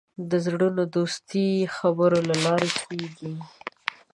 [0.29, 3.33] د زړونو دوستي د خبرو له لارې کېږي.